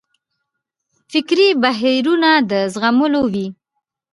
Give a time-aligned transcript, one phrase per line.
[1.11, 3.47] فکري بهیرونه د زغملو وي.